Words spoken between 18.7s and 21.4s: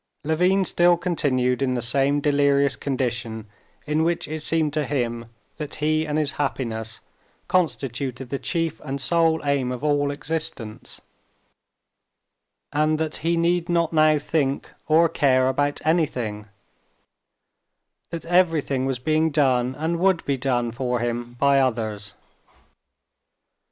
was being done and would be done for him